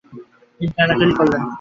তিনি 0.57 0.71
ঠেলাঠেলি 0.75 1.13
করলেন। 1.19 1.41